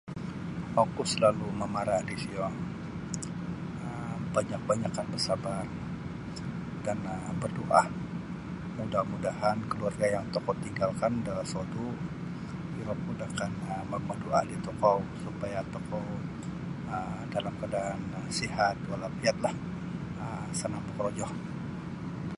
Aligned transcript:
Oku 0.83 1.01
salalu 1.11 1.47
mamara 1.61 1.97
disiyo 2.09 2.45
um 3.89 4.19
banyak-banyakkan 4.35 5.07
basabar 5.13 5.65
dan 6.85 6.97
um 7.29 7.35
bardoa 7.41 7.83
mudah-mudahan 8.77 9.57
keluarga 9.71 10.05
yang 10.15 10.25
tokou 10.33 10.55
tinggalkan 10.65 11.13
da 11.25 11.33
sodu 11.51 11.87
iro 12.79 12.95
pun 13.05 13.17
akan 13.27 13.51
mamadoa 13.91 14.39
di 14.49 14.55
tokou 14.65 14.97
supaya 15.23 15.59
tokou 15.73 16.05
dalam 17.33 17.55
sihat 18.39 18.73
dan 18.83 18.87
walafiatlah 18.89 19.53
sanang 20.59 20.83
bokorojo. 20.89 21.27